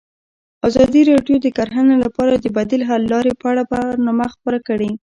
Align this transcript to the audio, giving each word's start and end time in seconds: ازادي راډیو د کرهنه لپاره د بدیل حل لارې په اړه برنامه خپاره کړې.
ازادي 0.67 1.01
راډیو 1.11 1.35
د 1.41 1.47
کرهنه 1.57 1.95
لپاره 2.03 2.33
د 2.37 2.45
بدیل 2.57 2.81
حل 2.89 3.03
لارې 3.13 3.33
په 3.41 3.45
اړه 3.51 3.63
برنامه 3.71 4.25
خپاره 4.33 4.59
کړې. 4.67 4.89